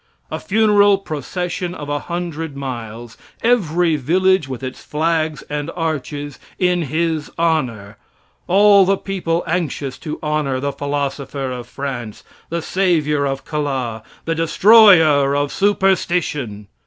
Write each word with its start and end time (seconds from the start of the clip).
A 0.31 0.39
funeral 0.39 0.97
procession 0.97 1.75
of 1.75 1.87
a 1.87 1.99
hundred 1.99 2.57
miles; 2.57 3.17
every 3.43 3.97
village 3.97 4.47
with 4.47 4.63
its 4.63 4.83
flags 4.83 5.43
and 5.47 5.69
arches 5.75 6.39
in 6.57 6.81
his 6.81 7.29
honor; 7.37 7.97
all 8.47 8.83
the 8.83 8.97
people 8.97 9.43
anxious 9.45 9.99
to 9.99 10.17
honor 10.23 10.59
the 10.59 10.71
philosopher 10.71 11.51
of 11.51 11.67
France 11.67 12.23
the 12.49 12.63
savior 12.63 13.25
of 13.27 13.45
Calas 13.45 14.01
the 14.25 14.33
destroyer 14.33 15.35
of 15.35 15.51
superstition! 15.51 16.67